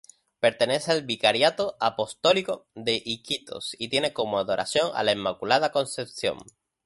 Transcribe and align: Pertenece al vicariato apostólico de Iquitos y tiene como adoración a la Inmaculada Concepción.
Pertenece 0.39 0.91
al 0.91 1.03
vicariato 1.03 1.77
apostólico 1.79 2.65
de 2.73 2.99
Iquitos 3.05 3.75
y 3.77 3.87
tiene 3.89 4.13
como 4.13 4.39
adoración 4.39 4.89
a 4.95 5.03
la 5.03 5.11
Inmaculada 5.11 5.71
Concepción. 5.71 6.39